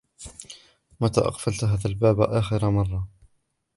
متى 1.01 1.21
أقفلت 1.21 1.63
هذه 1.63 1.87
الباب 1.87 2.21
آخر 2.21 2.69
مرة؟ 2.69 3.07